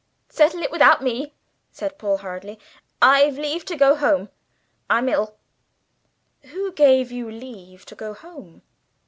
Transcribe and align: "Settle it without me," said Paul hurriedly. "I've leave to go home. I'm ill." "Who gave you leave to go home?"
"Settle 0.29 0.63
it 0.63 0.71
without 0.71 1.03
me," 1.03 1.35
said 1.71 1.99
Paul 1.99 2.17
hurriedly. 2.17 2.57
"I've 3.03 3.37
leave 3.37 3.63
to 3.65 3.75
go 3.75 3.93
home. 3.93 4.29
I'm 4.89 5.07
ill." 5.07 5.35
"Who 6.45 6.71
gave 6.71 7.11
you 7.11 7.29
leave 7.29 7.85
to 7.85 7.93
go 7.93 8.15
home?" 8.15 8.63